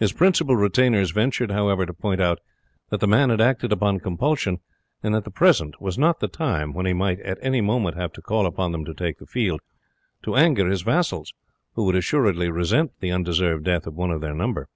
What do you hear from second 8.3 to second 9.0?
upon them to